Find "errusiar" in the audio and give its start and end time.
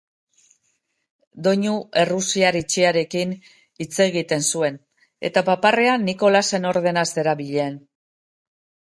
2.03-2.57